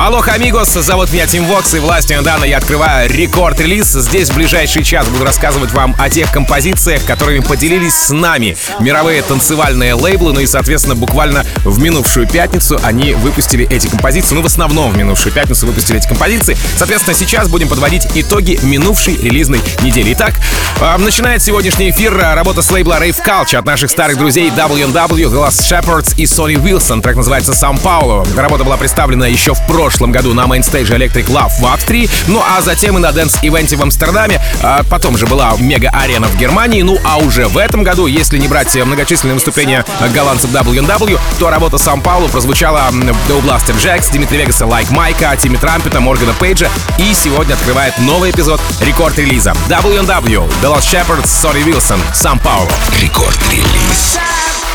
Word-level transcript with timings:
Алло, 0.00 0.22
амигос, 0.24 0.74
зовут 0.74 1.12
меня 1.12 1.26
Тим 1.26 1.44
Вокс, 1.44 1.74
и 1.74 1.80
властью 1.80 2.22
Дана 2.22 2.46
я 2.46 2.58
открываю 2.58 3.10
рекорд-релиз. 3.10 3.94
Здесь 3.94 4.30
в 4.30 4.36
ближайший 4.36 4.84
час 4.84 5.08
буду 5.08 5.24
рассказывать 5.24 5.72
вам 5.72 5.96
о 5.98 6.08
тех 6.08 6.30
композициях, 6.30 7.04
которыми 7.04 7.40
поделились 7.40 7.94
с 7.94 8.10
нами 8.10 8.56
мировые 8.78 9.22
танцевальные 9.22 9.94
лейблы, 9.94 10.32
ну 10.32 10.38
и, 10.38 10.46
соответственно, 10.46 10.94
буквально 10.94 11.44
в 11.64 11.80
минувшую 11.80 12.28
пятницу 12.28 12.78
они 12.84 13.14
выпустили 13.14 13.68
эти 13.68 13.88
композиции, 13.88 14.36
ну, 14.36 14.42
в 14.42 14.46
основном 14.46 14.92
в 14.92 14.96
минувшую 14.96 15.32
пятницу 15.32 15.66
выпустили 15.66 15.98
эти 15.98 16.06
композиции. 16.06 16.56
Соответственно, 16.76 17.16
сейчас 17.16 17.48
будем 17.48 17.68
подводить 17.68 18.06
итоги 18.14 18.56
минувшей 18.62 19.16
релизной 19.16 19.60
недели. 19.82 20.12
Итак, 20.12 20.34
э, 20.80 20.96
начинает 20.98 21.42
сегодняшний 21.42 21.90
эфир 21.90 22.16
работа 22.16 22.62
с 22.62 22.70
лейбла 22.70 23.02
Rave 23.02 23.16
Culture 23.26 23.56
от 23.56 23.64
наших 23.64 23.90
старых 23.90 24.16
друзей 24.16 24.48
W&W, 24.50 25.28
Lost 25.28 25.58
Shepherds 25.58 26.14
и 26.16 26.22
Sonny 26.22 26.54
Wilson. 26.54 27.02
Трек 27.02 27.16
называется 27.16 27.52
«Сан 27.52 27.78
Пауло». 27.78 28.24
Работа 28.36 28.62
была 28.62 28.76
представлена 28.76 29.26
еще 29.26 29.54
в 29.54 29.66
прошлом 29.66 29.87
прошлом 29.88 30.12
году 30.12 30.34
на 30.34 30.46
mainstage 30.46 30.91
е 30.91 30.96
Electric 30.96 31.28
Love 31.28 31.50
в 31.60 31.64
Австрии, 31.64 32.10
ну 32.26 32.42
а 32.46 32.60
затем 32.60 32.98
и 32.98 33.00
на 33.00 33.10
dance 33.10 33.39
event 33.39 33.68
е 33.68 33.74
в 33.74 33.82
Амстердаме, 33.82 34.38
а 34.62 34.82
потом 34.82 35.16
же 35.16 35.26
была 35.26 35.54
мега-арена 35.58 36.26
в 36.26 36.36
Германии, 36.36 36.82
ну 36.82 36.98
а 37.06 37.16
уже 37.16 37.48
в 37.48 37.56
этом 37.56 37.84
году, 37.84 38.06
если 38.06 38.36
не 38.36 38.48
брать 38.48 38.76
многочисленные 38.76 39.36
выступления 39.36 39.86
голландцев 40.12 40.50
W&W, 40.52 41.18
то 41.38 41.48
работа 41.48 41.78
Сан-Паулу 41.78 42.28
прозвучала 42.28 42.90
до 43.28 43.38
Blasterjaxx, 43.38 44.12
Димитри 44.12 44.36
Вегаса, 44.36 44.66
Like 44.66 44.90
Mike 44.90 45.19
а, 45.19 45.34
Тимми 45.38 45.56
Трампета, 45.56 46.00
Моргана 46.00 46.34
Пейджа 46.34 46.68
и 46.98 47.14
сегодня 47.14 47.54
открывает 47.54 47.96
новый 48.00 48.30
эпизод 48.30 48.60
рекорд-релиза 48.82 49.54
W&W, 49.70 50.52
The 50.60 50.76
Lost 50.76 50.92
Shepherds, 50.92 51.28
Sonny 51.28 51.62
Wilson, 51.62 51.98
Сан-Паулу. 52.12 52.68
Рекорд-релиз. 53.00 54.18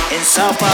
In 0.09 0.24
Sao 0.24 0.54
Paulo. 0.59 0.74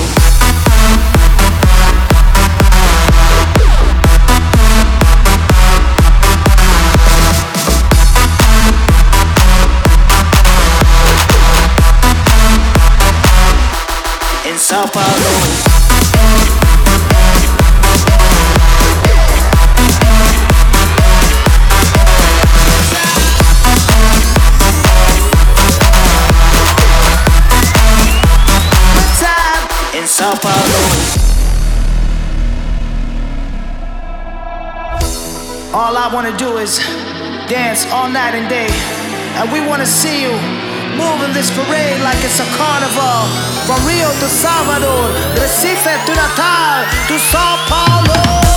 Sao 14.71 14.87
Paulo. 14.87 15.01
Sao 30.05 30.35
Paulo. 30.35 30.81
All 35.73 35.97
I 35.97 36.09
wanna 36.13 36.37
do 36.37 36.57
is 36.59 36.77
dance 37.49 37.85
all 37.91 38.07
night 38.09 38.35
and 38.35 38.47
day. 38.47 38.69
And 39.35 39.51
we 39.51 39.59
wanna 39.59 39.85
see 39.85 40.21
you 40.21 40.60
moving 41.01 41.33
this 41.33 41.49
parade 41.49 42.01
like 42.05 42.21
it's 42.21 42.39
a 42.39 42.47
carnival. 42.53 43.25
From 43.65 43.81
Rio 43.89 44.09
to 44.21 44.29
Salvador, 44.29 45.09
Recife 45.41 45.93
to 46.05 46.13
Natal 46.13 46.85
to 47.09 47.15
Sao 47.17 47.57
Paulo. 47.65 48.50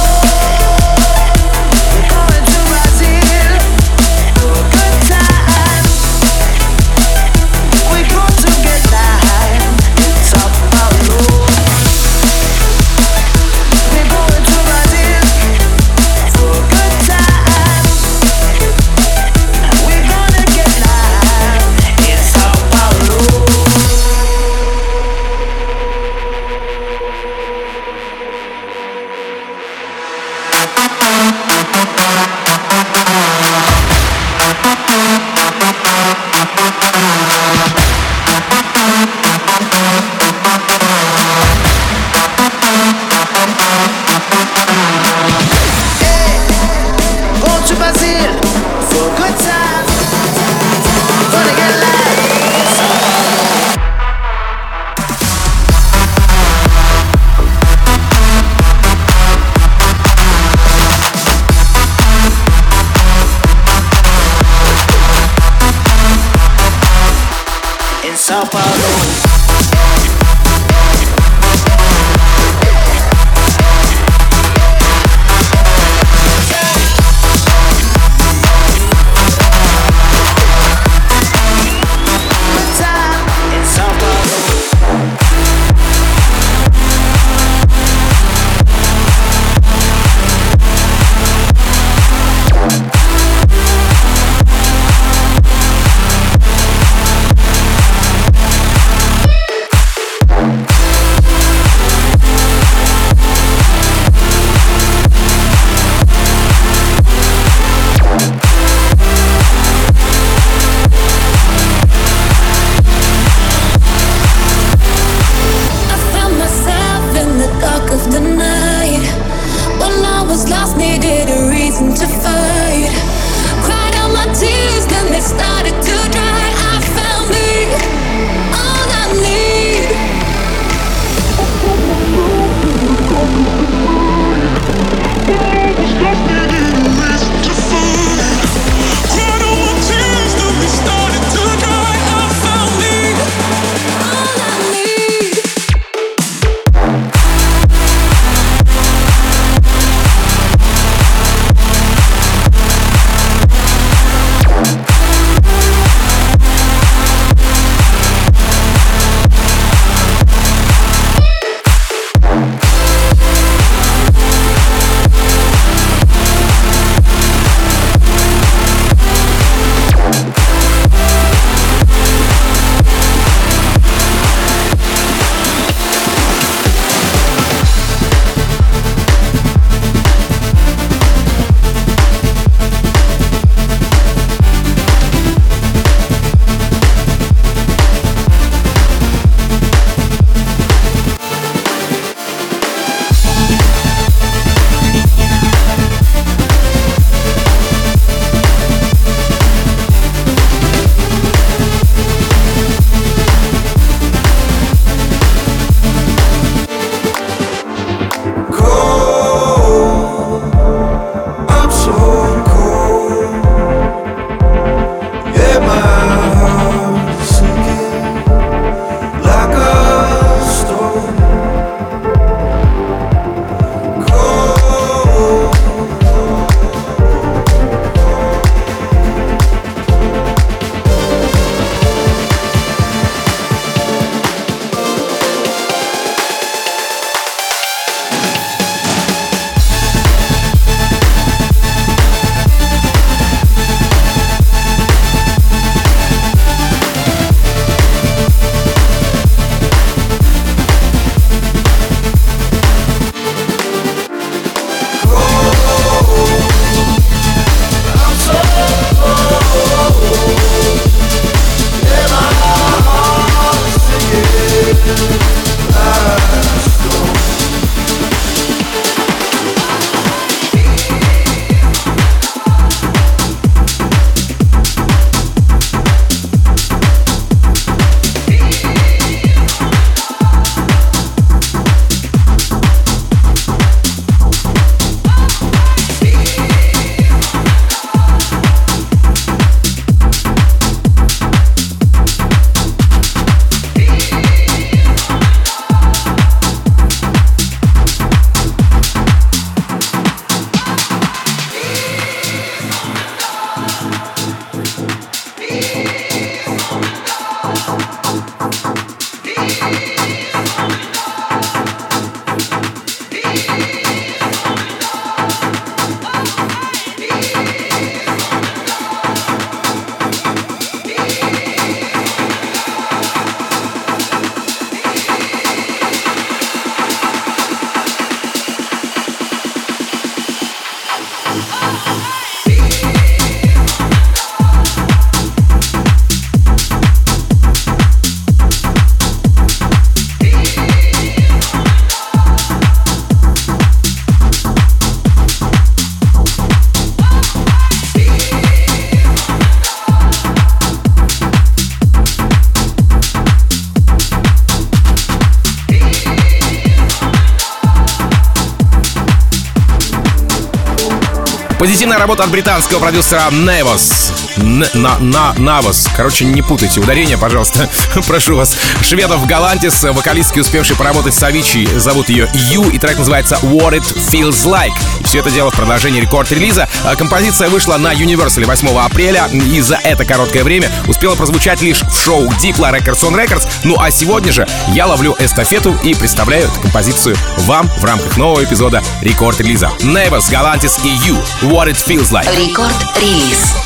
Позитивная 361.95 362.09
работа 362.09 362.25
от 362.25 362.31
британского 362.31 362.81
продюсера 362.81 363.31
Невос. 363.31 364.24
На, 364.37 364.99
на, 364.99 365.33
Навос. 365.35 365.89
Короче, 365.97 366.25
не 366.25 366.43
путайте 366.43 366.81
ударение, 366.81 367.17
пожалуйста. 367.17 367.69
Прошу 368.07 368.37
вас. 368.37 368.57
Шведов 368.83 369.27
Галантис, 369.27 369.83
вокалистки, 369.85 370.41
успевший 370.41 370.77
поработать 370.77 371.15
с 371.15 371.23
Авичи, 371.23 371.69
зовут 371.77 372.09
ее 372.09 372.29
Ю, 372.51 372.69
и 372.71 372.79
трек 372.79 372.99
называется 372.99 373.39
What 373.43 373.73
It 373.73 373.85
Feels 374.11 374.45
Like. 374.45 374.73
И 375.01 375.05
все 375.05 375.21
это 375.21 375.31
дело 375.31 375.51
в 375.51 375.55
продолжении 375.55 376.01
рекорд-релиза. 376.01 376.69
А 376.85 376.97
композиция 376.97 377.49
вышла 377.49 377.77
на 377.77 377.93
Universal 377.95 378.45
8 378.45 378.69
апреля, 378.79 379.27
и 379.33 379.61
за 379.61 379.77
это 379.77 380.05
короткое 380.05 380.45
время 380.45 380.71
успела 380.87 381.15
прозвучать 381.15 381.63
лишь 381.63 381.83
в 381.83 381.97
шоу 381.97 382.27
Diplo 382.43 382.73
Records 382.73 383.03
on 383.03 383.15
Records. 383.15 383.49
Ну 383.65 383.77
а 383.79 383.91
сегодня 383.91 384.33
же 384.33 384.47
я 384.69 384.87
ловлю 384.87 385.17
эстафету 385.19 385.75
и 385.83 385.95
представляю 385.95 386.45
эту 386.45 386.61
композицию 386.61 387.17
вам 387.39 387.69
в 387.79 387.85
рамках 387.85 388.17
нового 388.17 388.43
эпизода 388.43 388.83
рекорд-релиза. 389.01 389.71
Невос, 389.83 390.29
Галантис 390.29 390.79
и 390.85 390.89
Ю. 390.89 391.17
What 391.43 391.69
It 391.69 391.79
Feels 391.87 392.11
Like. 392.11 392.29
Рекорд-релиз. 392.37 393.64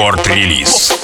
Рекорд-релиз. 0.00 0.99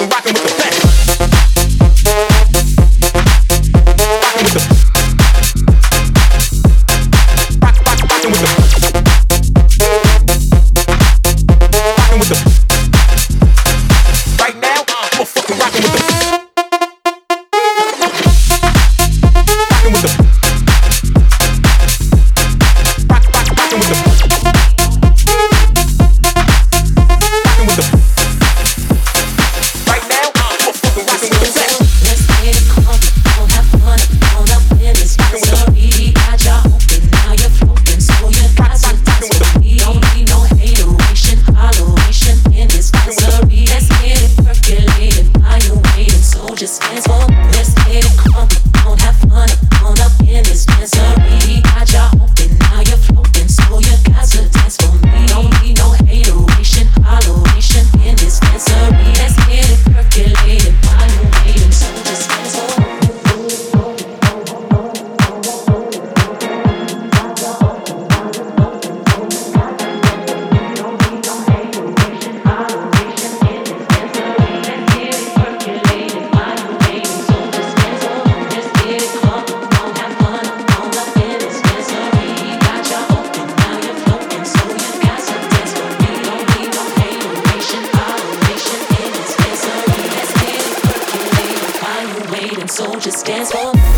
soul, 92.77 92.99
just 92.99 93.25
dance 93.25 93.51
for 93.51 93.73
me. 93.73 93.96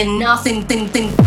and 0.00 0.18
nothing, 0.18 0.62
thing, 0.62 0.88
thing, 0.88 1.19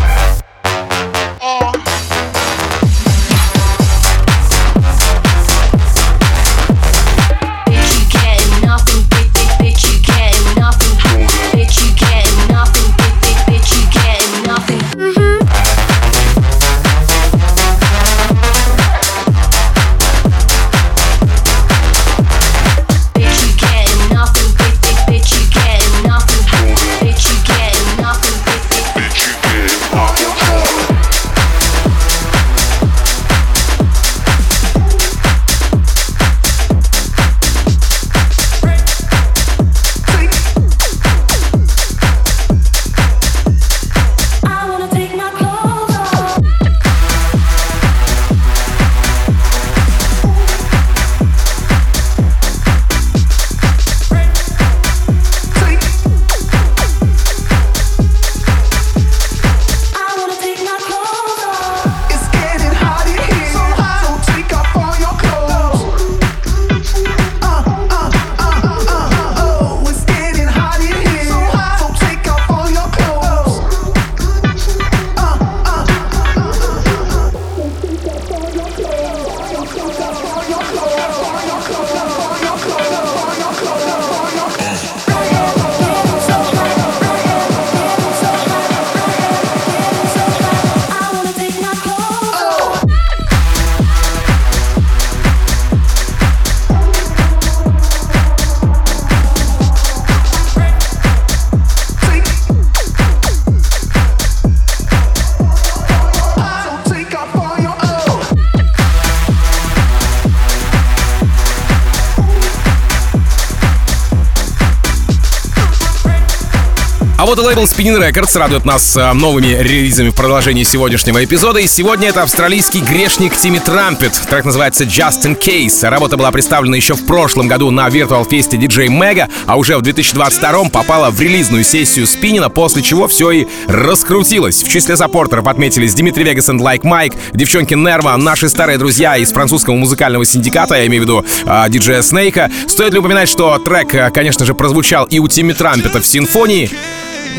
лейбл 117.44 117.64
Spinning 117.64 118.00
Records 118.00 118.38
радует 118.38 118.64
нас 118.64 118.96
э, 118.96 119.12
новыми 119.12 119.48
релизами 119.48 120.08
в 120.08 120.14
продолжении 120.14 120.62
сегодняшнего 120.62 121.22
эпизода. 121.22 121.58
И 121.58 121.66
сегодня 121.66 122.08
это 122.08 122.22
австралийский 122.22 122.80
грешник 122.80 123.36
Тимми 123.36 123.58
Трампет. 123.58 124.12
Трек 124.30 124.46
называется 124.46 124.84
Just 124.84 125.24
in 125.24 125.38
Case. 125.38 125.86
Работа 125.86 126.16
была 126.16 126.30
представлена 126.30 126.76
еще 126.76 126.94
в 126.94 127.04
прошлом 127.04 127.46
году 127.46 127.70
на 127.70 127.88
Virtual 127.88 128.26
Fest 128.26 128.52
DJ 128.52 128.86
Mega, 128.86 129.28
а 129.44 129.56
уже 129.56 129.76
в 129.76 129.82
2022 129.82 130.70
попала 130.70 131.10
в 131.10 131.20
релизную 131.20 131.64
сессию 131.64 132.06
Спинина, 132.06 132.48
после 132.48 132.82
чего 132.82 133.08
все 133.08 133.30
и 133.30 133.46
раскрутилось. 133.68 134.62
В 134.62 134.70
числе 134.70 134.96
саппортеров 134.96 135.46
отметились 135.46 135.92
Дмитрий 135.92 136.24
Вегас 136.24 136.48
и 136.48 136.52
Like 136.52 136.82
Mike, 136.82 137.14
девчонки 137.34 137.74
Нерва, 137.74 138.16
наши 138.16 138.48
старые 138.48 138.78
друзья 138.78 139.18
из 139.18 139.32
французского 139.32 139.74
музыкального 139.74 140.24
синдиката, 140.24 140.76
я 140.76 140.86
имею 140.86 141.02
в 141.02 141.04
виду 141.04 141.24
э, 141.44 141.64
диджея 141.68 142.00
Снейка. 142.00 142.50
Стоит 142.68 142.94
ли 142.94 143.00
упоминать, 143.00 143.28
что 143.28 143.58
трек, 143.58 143.94
э, 143.94 144.10
конечно 144.10 144.46
же, 144.46 144.54
прозвучал 144.54 145.04
и 145.04 145.18
у 145.18 145.28
Тимми 145.28 145.52
Трампета 145.52 146.00
в 146.00 146.06
симфонии, 146.06 146.70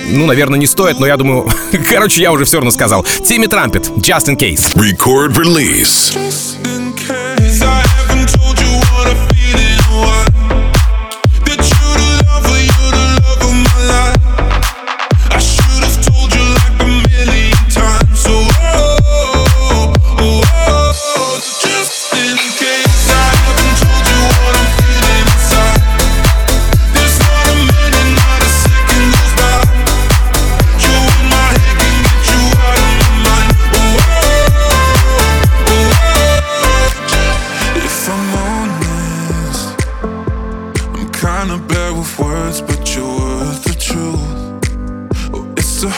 ну, 0.10 0.26
наверное, 0.26 0.60
не 0.60 0.68
стоит, 0.68 1.00
но 1.00 1.06
я 1.06 1.18
думаю... 1.18 1.50
Короче, 1.90 2.22
я 2.22 2.32
уже 2.32 2.46
все 2.46 2.58
равно 2.58 2.72
сказал. 2.72 3.04
Тимми 3.04 3.48
Трампет, 3.48 3.88
Just 3.98 4.28
in 4.28 4.38
Case. 4.38 4.74
Record 4.76 5.36
release. 5.36 6.16
На 7.58 7.82
очереди 8.22 8.65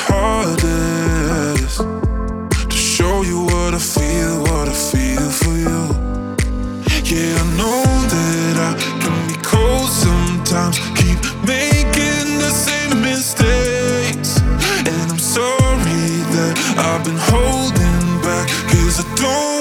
hardest 0.06 1.80
to 2.70 2.78
show 2.78 3.24
you 3.24 3.42
what 3.42 3.74
I 3.74 3.80
feel, 3.80 4.42
what 4.42 4.68
I 4.70 4.74
feel 4.74 5.30
for 5.30 5.56
you. 5.56 5.82
Yeah, 7.04 7.42
I 7.42 7.46
know 7.60 7.84
that 8.14 8.56
I 8.70 8.74
can 9.02 9.18
be 9.28 9.38
cold 9.42 9.90
sometimes, 9.90 10.78
keep 11.00 11.20
making 11.46 12.28
the 12.44 12.52
same 12.52 13.02
mistakes. 13.02 14.40
And 14.92 15.12
I'm 15.12 15.20
sorry 15.20 16.06
that 16.36 16.54
I've 16.78 17.04
been 17.04 17.22
holding 17.34 18.22
back, 18.22 18.48
cause 18.70 19.00
I 19.04 19.16
don't. 19.16 19.57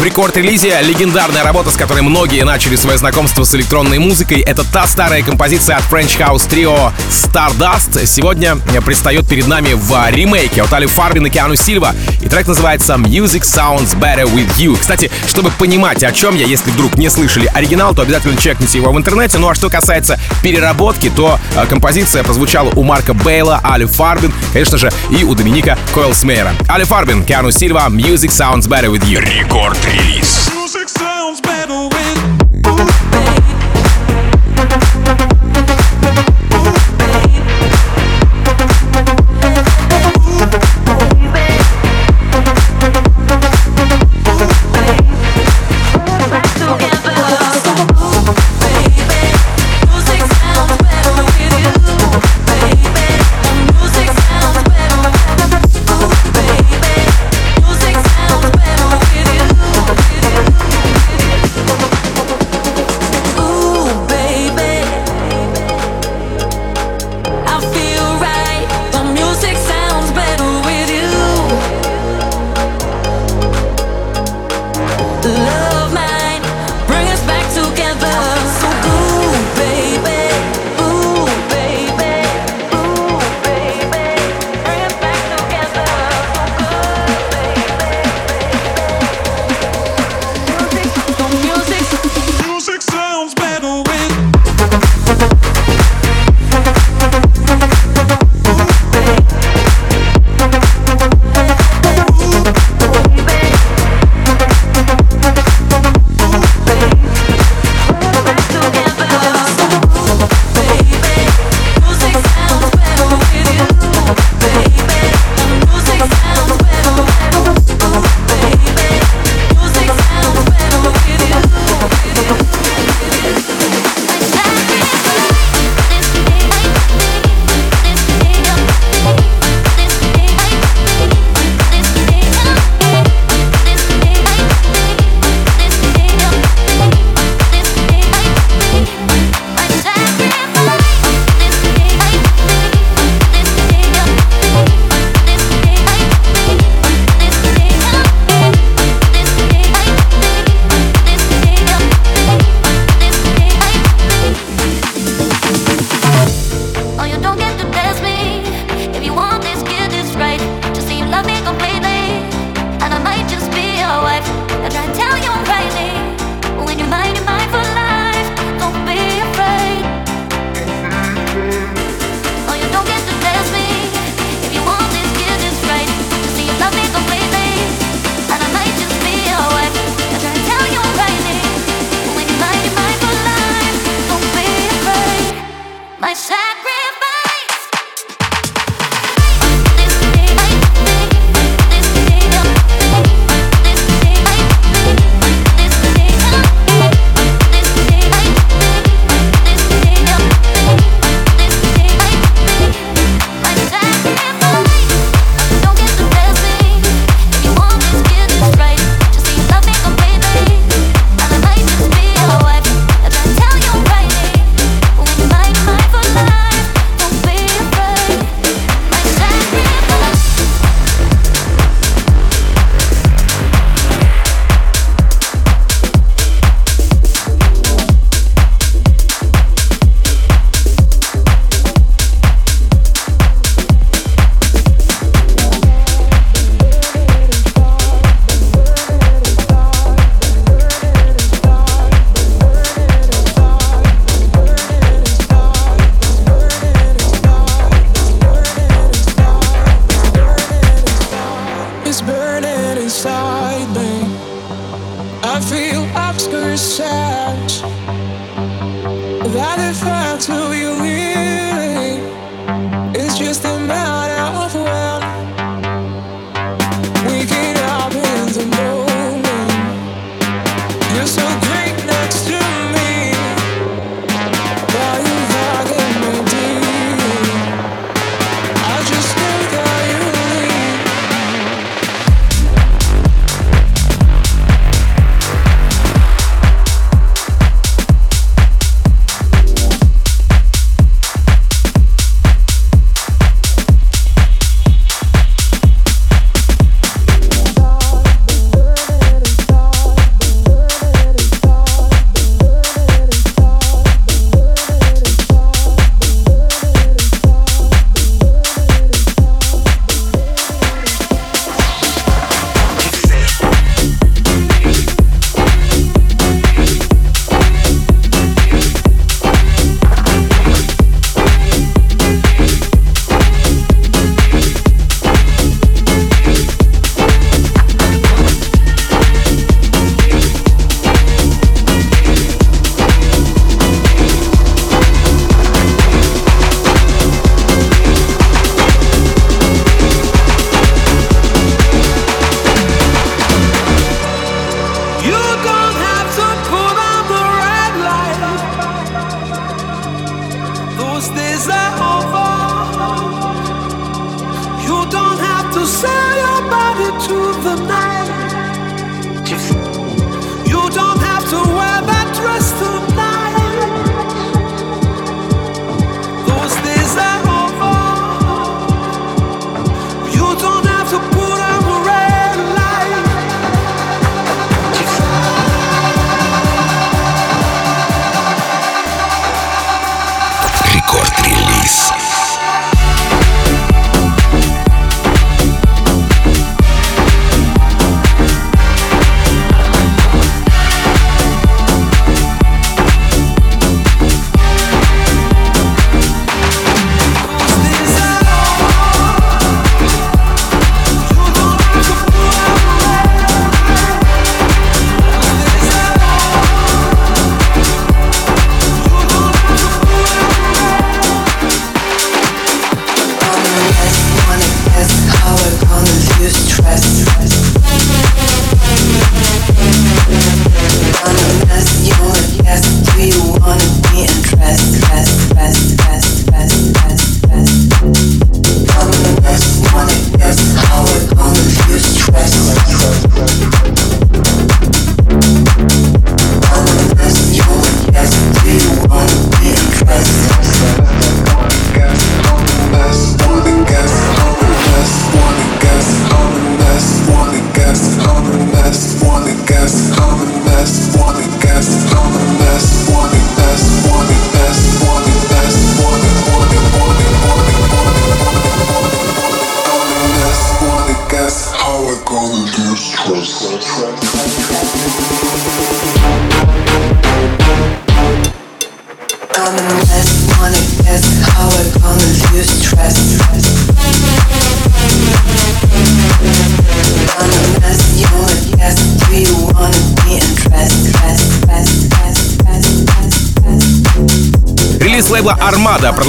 В 0.00 0.02
рекорд-релизе 0.02 0.80
легендарная 0.80 1.44
работа, 1.44 1.70
с 1.70 1.76
которой 1.76 2.00
многие 2.00 2.42
начали 2.44 2.74
свое 2.76 2.96
знакомство 2.96 3.44
с 3.44 3.54
электронной 3.54 3.98
музыкой. 3.98 4.40
Это 4.40 4.64
та 4.64 4.86
старая 4.86 5.22
композиция 5.22 5.76
от 5.76 5.82
French 5.84 6.18
House 6.18 6.48
Trio 6.48 6.90
Stardust. 7.10 8.06
Сегодня 8.06 8.56
предстает 8.86 9.28
перед 9.28 9.46
нами 9.46 9.74
в 9.74 10.10
ремейке 10.10 10.62
от 10.62 10.72
Али 10.72 10.86
Фарбин 10.86 11.26
и 11.26 11.30
Киану 11.30 11.54
Сильва. 11.54 11.94
Трек 12.30 12.46
называется 12.46 12.94
Music 12.94 13.42
Sounds 13.42 13.98
Better 13.98 14.22
With 14.24 14.56
You. 14.56 14.78
Кстати, 14.78 15.10
чтобы 15.26 15.50
понимать, 15.50 16.04
о 16.04 16.12
чем 16.12 16.36
я, 16.36 16.46
если 16.46 16.70
вдруг 16.70 16.96
не 16.96 17.10
слышали 17.10 17.50
оригинал, 17.52 17.92
то 17.92 18.02
обязательно 18.02 18.36
чекните 18.36 18.78
его 18.78 18.92
в 18.92 18.96
интернете. 18.96 19.38
Ну 19.38 19.48
а 19.48 19.54
что 19.56 19.68
касается 19.68 20.18
переработки, 20.40 21.10
то 21.10 21.40
э, 21.56 21.66
композиция 21.66 22.22
прозвучала 22.22 22.70
у 22.70 22.84
Марка 22.84 23.14
Бейла, 23.14 23.60
Али 23.64 23.84
Фарбин, 23.84 24.32
конечно 24.52 24.78
же, 24.78 24.92
и 25.10 25.24
у 25.24 25.34
Доминика 25.34 25.76
Койлсмейера. 25.92 26.54
Али 26.68 26.84
Фарбин, 26.84 27.24
Киану 27.24 27.50
Сильва, 27.50 27.88
Music 27.88 28.30
Sounds 28.30 28.68
Better 28.68 28.92
With 28.92 29.04
You. 29.06 29.18
Рекорд-релиз. 29.20 30.39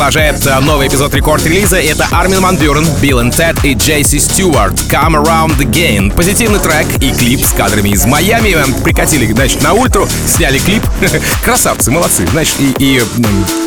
Продолжает 0.02 0.44
новый 0.64 0.88
эпизод 0.88 1.14
рекорд-релиза. 1.14 1.80
Это 1.80 2.08
Армин 2.12 2.42
Ван 2.42 2.58
Билл 2.58 3.20
и 3.20 3.30
Тед 3.30 3.64
и 3.64 3.76
Джейси 3.76 4.18
Стюарт. 4.18 4.74
Come 4.90 5.24
Around 5.24 5.60
Again. 5.60 6.12
Позитивный 6.12 6.58
трек 6.58 6.88
и 7.00 7.12
клип 7.12 7.46
с 7.46 7.52
кадрами 7.52 7.90
из 7.90 8.04
Майами. 8.08 8.56
Прикатили, 8.84 9.32
значит, 9.32 9.62
на 9.62 9.74
ультру, 9.74 10.10
сняли 10.26 10.58
клип. 10.58 10.82
Красавцы, 11.44 11.92
молодцы. 11.92 12.26
Значит, 12.26 12.56
и, 12.60 12.74
и 12.80 13.04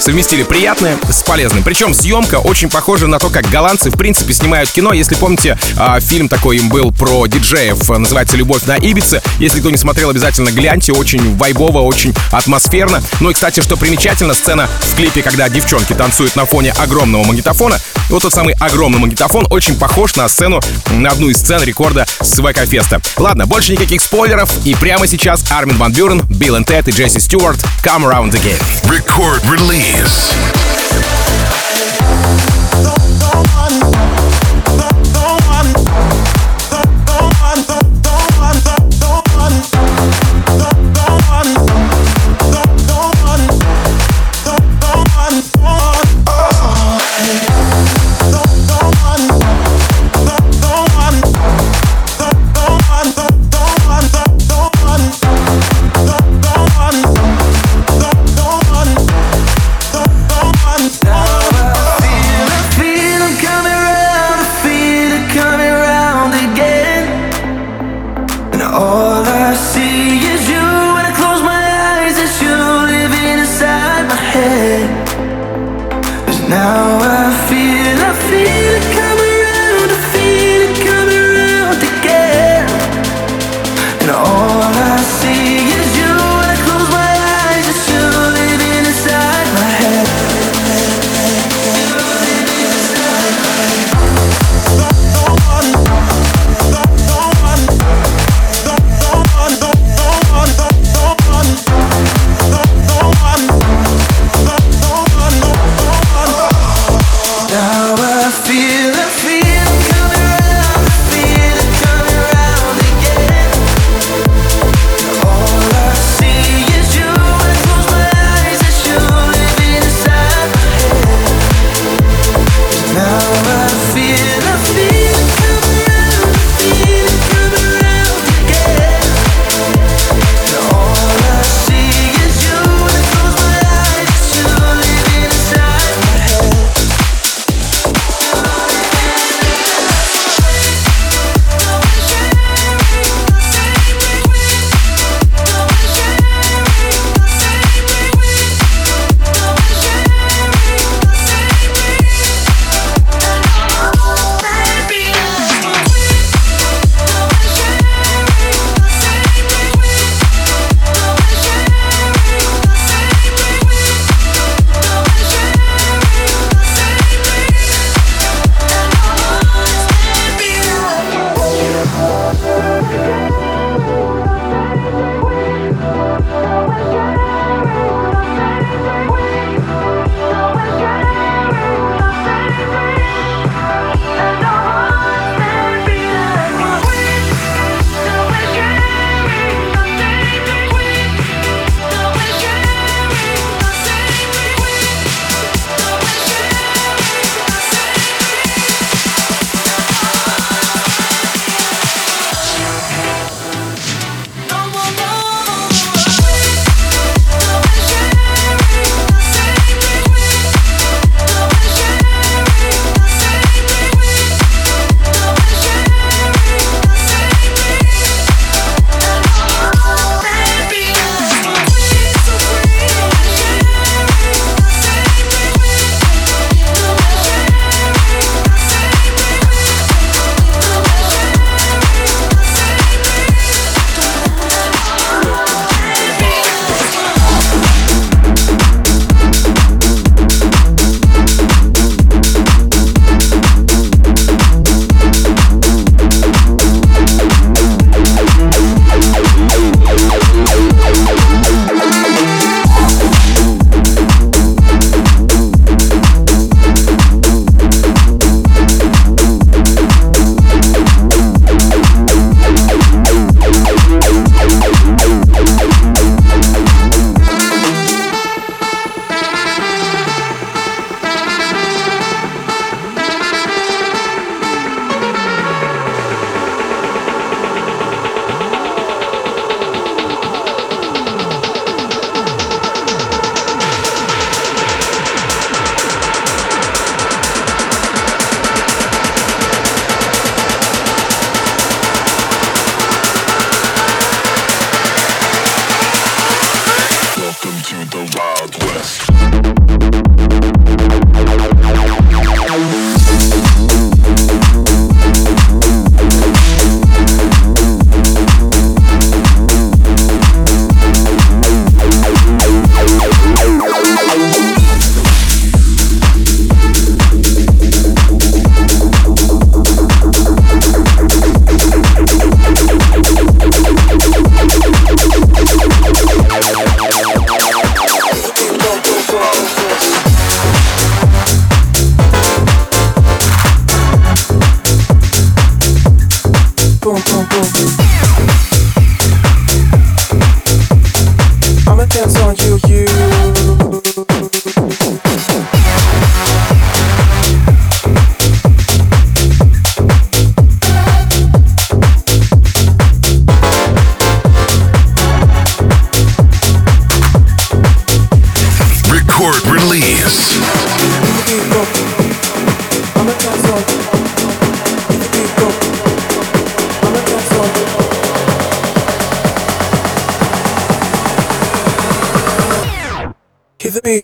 совместили 0.04 0.42
приятное 0.42 0.98
с 1.08 1.22
полезным. 1.22 1.62
Причем 1.62 1.94
съемка 1.94 2.34
очень 2.34 2.68
похожа 2.68 3.06
на 3.06 3.18
то, 3.18 3.30
как 3.30 3.48
голландцы, 3.48 3.88
в 3.88 3.96
принципе, 3.96 4.34
снимают 4.34 4.70
кино. 4.70 4.92
Если 4.92 5.14
помните, 5.14 5.58
э, 5.78 6.00
фильм 6.00 6.28
такой 6.28 6.58
им 6.58 6.68
был 6.68 6.92
про 6.92 7.26
диджеев, 7.26 7.88
называется 7.88 8.36
«Любовь 8.36 8.64
на 8.66 8.76
Ибице». 8.76 9.22
Если 9.38 9.60
кто 9.60 9.70
не 9.70 9.78
смотрел, 9.78 10.10
обязательно 10.10 10.50
гляньте. 10.50 10.92
Очень 10.92 11.38
вайбово, 11.38 11.78
очень 11.78 12.14
атмосферно. 12.32 13.02
Ну 13.20 13.30
и, 13.30 13.32
кстати, 13.32 13.60
что 13.60 13.78
примечательно, 13.78 14.34
сцена 14.34 14.68
в 14.80 14.94
клипе, 14.94 15.22
когда 15.22 15.48
девчонки 15.48 15.94
танцуют 15.94 16.36
на 16.36 16.44
фоне 16.44 16.72
огромного 16.72 17.24
магнитофона. 17.24 17.78
Вот 18.10 18.22
тот 18.22 18.34
самый 18.34 18.52
огромный 18.60 18.98
магнитофон 18.98 19.46
очень 19.48 19.76
похож 19.76 20.16
на 20.16 20.28
сцену, 20.28 20.60
на 20.90 21.12
одну 21.12 21.30
из 21.30 21.38
сцен 21.38 21.62
рекорда 21.62 22.06
с 22.20 22.38
ВК-феста. 22.38 23.00
Ладно, 23.16 23.46
больше 23.46 23.72
никаких 23.72 24.02
спойлеров. 24.02 24.50
И 24.66 24.74
прямо 24.74 25.06
сейчас 25.06 25.50
Армин 25.50 25.78
Ван 25.78 25.92
Бюрен, 25.92 26.20
Билл 26.28 26.56
и 26.56 26.64
Тед 26.64 26.88
и 26.88 26.90
Джесси 26.90 27.20
Стюарт 27.20 27.64
Come 27.82 28.04
Around 28.04 28.32
Again. 28.32 28.60
Record 28.84 29.42
release. 29.48 29.93
Peace. 29.94 30.34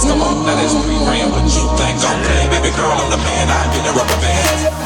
That's 0.00 0.14
the 0.14 0.18
one 0.18 0.46
that 0.46 0.56
is 0.64 0.72
free 0.72 0.96
ran, 0.96 1.28
but 1.28 1.44
you 1.44 1.60
think 1.76 2.00
I'm 2.00 2.24
playing. 2.24 2.48
Baby 2.48 2.72
girl, 2.74 2.88
I'm 2.88 3.10
the 3.12 3.18
man, 3.20 3.52
I've 3.52 3.68
been 3.68 3.84
a 3.84 3.92
rubber 3.92 4.16
band. 4.16 4.80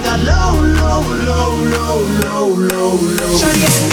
got 0.00 0.20
low, 0.20 0.54
low, 0.62 1.02
low, 1.26 1.58
low, 1.74 2.54
low, 2.54 2.94
low. 2.94 3.34
Shawty, 3.34 3.89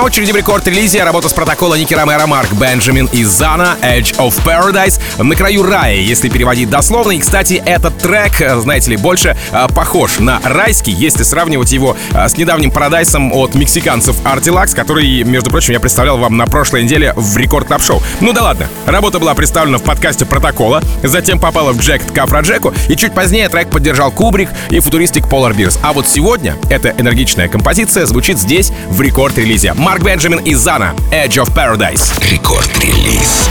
На 0.00 0.06
очереди 0.06 0.32
в 0.32 0.36
рекорд-релизе 0.36 1.04
работа 1.04 1.28
с 1.28 1.34
протокола 1.34 1.74
Ники 1.74 1.92
Ромеро, 1.92 2.26
Марк 2.26 2.50
Бенджамин 2.54 3.10
и 3.12 3.22
Зана 3.22 3.76
Edge 3.82 4.16
of 4.16 4.32
Paradise 4.42 4.98
на 5.22 5.36
краю 5.36 5.62
рая, 5.62 5.96
если 5.96 6.30
переводить 6.30 6.70
дословно. 6.70 7.12
И, 7.12 7.18
кстати, 7.18 7.62
этот 7.66 7.98
трек, 7.98 8.32
знаете 8.62 8.92
ли, 8.92 8.96
больше 8.96 9.36
э, 9.52 9.66
похож 9.74 10.18
на 10.18 10.40
райский, 10.42 10.90
если 10.90 11.22
сравнивать 11.22 11.72
его 11.72 11.98
э, 12.12 12.28
с 12.30 12.38
недавним 12.38 12.70
Paradise 12.70 13.18
ом 13.18 13.30
от 13.34 13.54
мексиканцев 13.54 14.16
Artilax, 14.24 14.74
который, 14.74 15.22
между 15.22 15.50
прочим, 15.50 15.74
я 15.74 15.80
представлял 15.80 16.16
вам 16.16 16.34
на 16.38 16.46
прошлой 16.46 16.84
неделе 16.84 17.12
в 17.14 17.36
рекорд 17.36 17.66
клаб 17.66 17.82
шоу 17.82 18.02
Ну 18.22 18.32
да 18.32 18.42
ладно, 18.42 18.68
работа 18.86 19.18
была 19.18 19.34
представлена 19.34 19.76
в 19.76 19.82
подкасте 19.82 20.24
протокола, 20.24 20.82
затем 21.02 21.38
попала 21.38 21.72
в 21.72 21.78
Jacked 21.78 22.00
к 22.14 22.40
Афроджеку, 22.40 22.72
и 22.88 22.96
чуть 22.96 23.12
позднее 23.12 23.50
трек 23.50 23.68
поддержал 23.68 24.10
Кубрик 24.10 24.48
и 24.70 24.80
футуристик 24.80 25.26
Polar 25.26 25.54
Bears. 25.54 25.78
А 25.82 25.92
вот 25.92 26.08
сегодня 26.08 26.56
эта 26.70 26.94
энергичная 26.96 27.48
композиция 27.48 28.06
звучит 28.06 28.38
здесь 28.38 28.72
в 28.88 28.98
рекорд-релизе. 29.02 29.74
Марк 29.90 30.04
Бенджамин 30.04 30.38
и 30.44 30.54
Зана 30.54 30.94
Edge 31.10 31.42
of 31.42 31.52
Paradise. 31.52 32.12
Рекорд-релиз. 32.30 33.48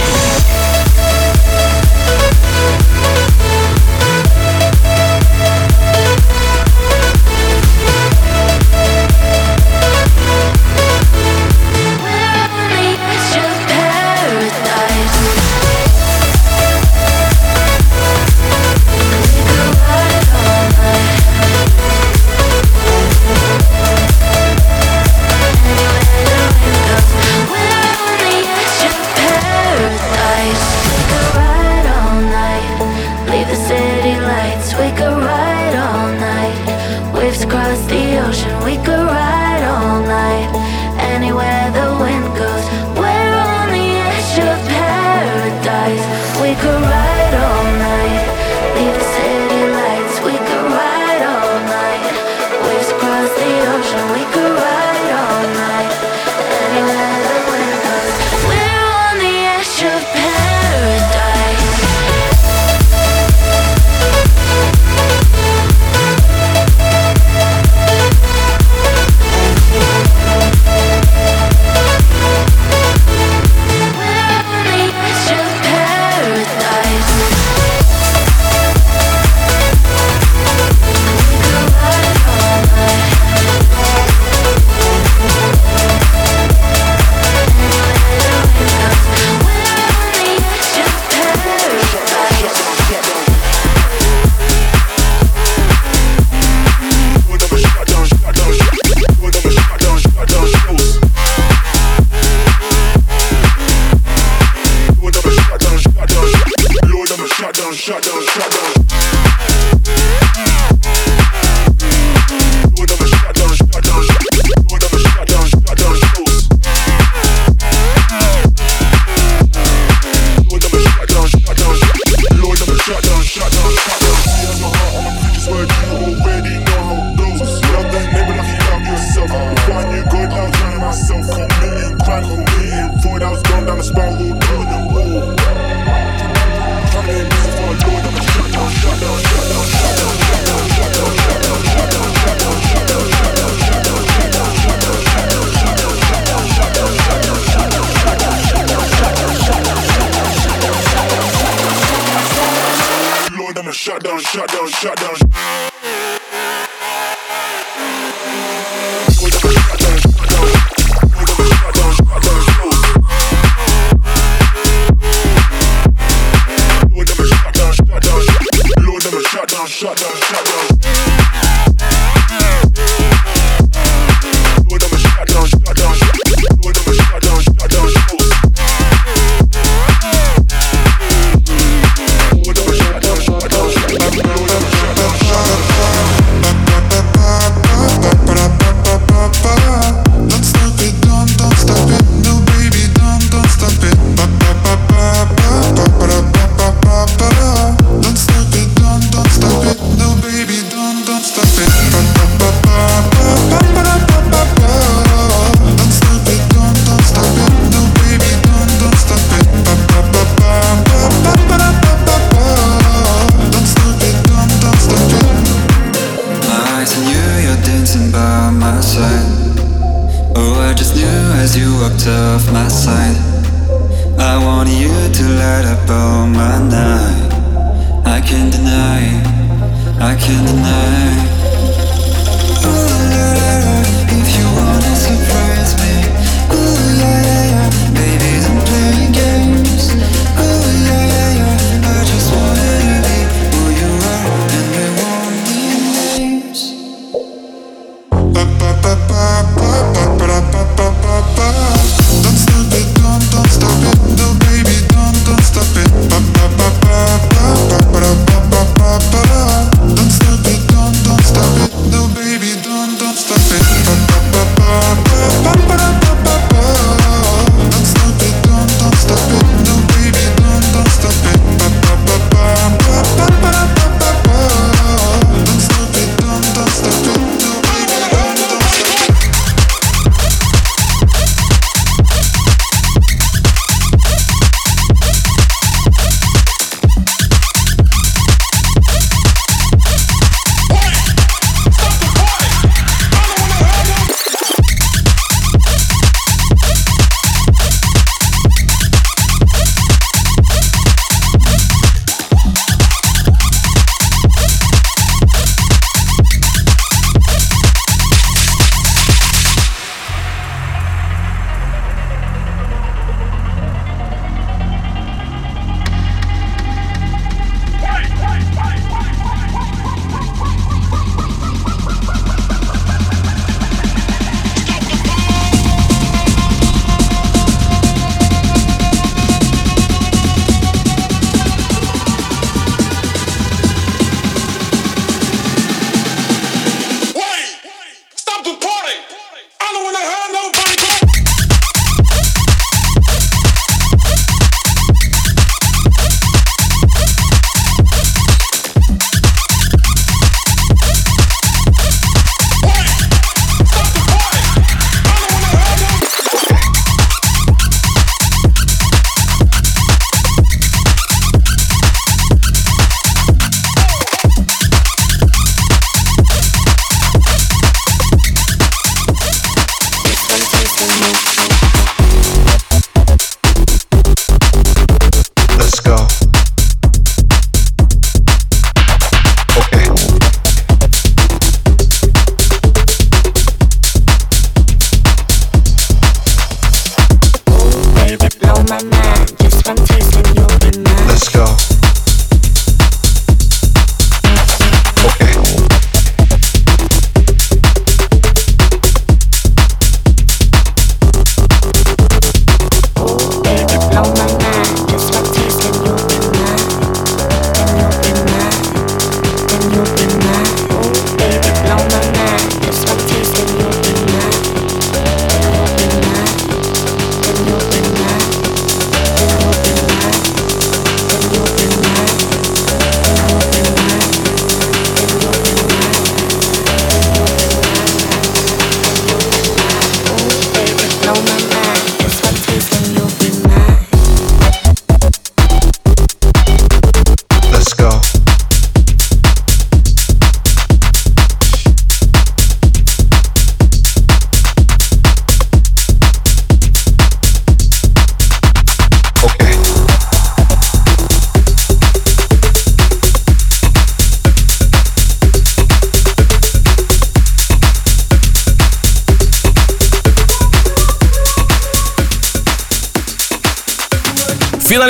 Shut 169.80 169.96
down, 169.96 170.14
shut 170.14 170.44
down. 170.44 170.49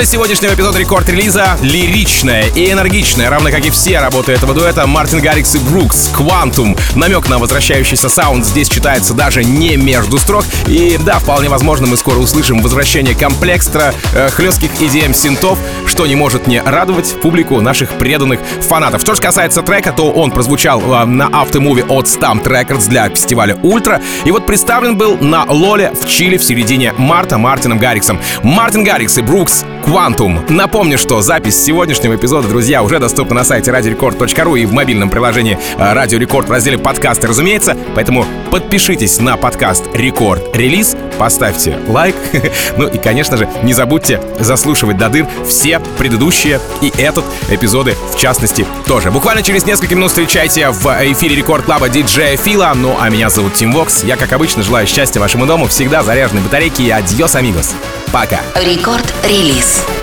Финале 0.00 0.06
сегодняшнего 0.06 0.54
эпизода 0.54 0.78
рекорд-релиза 0.78 1.58
лиричная 1.60 2.44
и 2.54 2.70
энергичная, 2.70 3.28
равно 3.28 3.50
как 3.50 3.66
и 3.66 3.70
все 3.70 3.98
работы 3.98 4.32
этого 4.32 4.54
дуэта, 4.54 4.86
Мартин 4.86 5.20
Гаррикс 5.20 5.56
и 5.56 5.58
Брукс, 5.58 6.10
Quantum. 6.14 6.78
Намек 6.94 7.28
на 7.28 7.38
возвращающийся 7.38 8.08
саунд 8.08 8.46
здесь 8.46 8.68
читается 8.68 9.12
даже 9.12 9.44
не 9.44 9.76
между 9.76 10.18
строк. 10.18 10.44
И 10.66 10.98
да, 11.04 11.18
вполне 11.18 11.48
возможно, 11.48 11.86
мы 11.86 11.96
скоро 11.96 12.16
услышим 12.18 12.62
возвращение 12.62 13.14
complextro 13.14 13.92
э, 14.14 14.30
хлестких 14.30 14.70
EDM 14.80 15.12
синтов, 15.12 15.58
что 15.86 16.06
не 16.06 16.14
может 16.14 16.46
не 16.46 16.62
радовать 16.62 17.20
публику 17.20 17.60
наших 17.60 17.90
преданных 17.90 18.40
фанатов. 18.62 19.02
Что 19.02 19.14
же 19.14 19.20
касается 19.20 19.62
трека, 19.62 19.92
то 19.92 20.10
он 20.10 20.30
прозвучал 20.30 20.80
э, 20.80 21.04
на 21.04 21.26
aftermovie 21.26 21.84
от 21.84 22.06
STMPD 22.06 22.44
Records 22.44 22.88
для 22.88 23.08
фестиваля 23.10 23.56
Ультра. 23.56 24.00
И 24.24 24.30
вот 24.30 24.46
представлен 24.46 24.96
был 24.96 25.18
на 25.18 25.44
Лоле 25.44 25.92
в 25.92 26.06
Чили 26.06 26.38
в 26.38 26.44
середине 26.44 26.94
марта 26.96 27.36
Мартином 27.36 27.78
Гарриксом. 27.78 28.18
Мартин 28.42 28.84
Гаррикс 28.84 29.18
и 29.18 29.22
Брукс 29.22 29.64
Quantum. 29.90 30.48
Напомню, 30.48 30.96
что 30.98 31.20
запись 31.20 31.60
сегодняшнего 31.60 32.14
эпизода, 32.14 32.46
друзья, 32.46 32.84
уже 32.84 33.00
доступна 33.00 33.34
на 33.34 33.44
сайте 33.44 33.72
radiorecord.ru 33.72 34.56
и 34.60 34.64
в 34.64 34.72
мобильном 34.72 35.10
приложении 35.10 35.58
э, 35.78 35.92
Радио 35.92 36.16
Рекорд 36.16 36.48
в 36.48 36.52
разделе 36.52 36.78
подкасты, 36.78 37.26
разумеется. 37.26 37.76
Поэтому 37.96 38.24
подпишитесь 38.52 39.18
на 39.18 39.36
подкаст 39.36 39.82
Рекорд 39.92 40.56
Релиз, 40.56 40.96
поставьте 41.18 41.76
лайк. 41.88 42.14
ну 42.76 42.86
и, 42.86 42.98
конечно 42.98 43.36
же, 43.36 43.48
не 43.64 43.72
забудьте 43.72 44.20
заслушивать 44.38 44.96
до 44.96 45.08
дыр 45.08 45.26
все 45.44 45.80
предыдущие 45.98 46.60
и 46.82 46.92
этот 46.96 47.24
эпизоды 47.50 47.96
в 48.14 48.16
частности 48.16 48.64
тоже. 48.86 49.10
Буквально 49.10 49.42
через 49.42 49.66
несколько 49.66 49.96
минут 49.96 50.10
встречайте 50.10 50.70
в 50.70 50.86
эфире 51.12 51.34
Рекорд 51.34 51.64
Клаба 51.64 51.88
диджея 51.88 52.36
Фила. 52.36 52.70
Ну 52.76 52.96
а 53.00 53.10
меня 53.10 53.28
зовут 53.28 53.54
Тим 53.54 53.72
Вокс. 53.72 54.04
Я, 54.04 54.16
как 54.16 54.32
обычно, 54.32 54.62
желаю 54.62 54.86
счастья 54.86 55.18
вашему 55.18 55.46
дому, 55.46 55.66
всегда 55.66 56.04
заряженной 56.04 56.42
батарейки 56.42 56.82
и 56.82 56.90
adiós, 56.90 57.34
amigos. 57.34 57.74
Пока. 58.12 58.40
Рекорд-релиз. 58.56 59.99